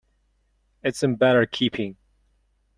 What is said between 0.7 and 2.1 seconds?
It's in better keeping.